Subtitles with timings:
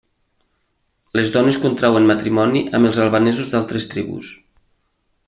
[1.19, 4.33] Les dones contrauen matrimoni amb els albanesos d'altres tribus.